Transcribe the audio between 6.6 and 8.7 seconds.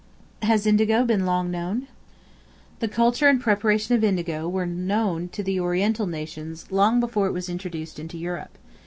long before it was introduced into Europe.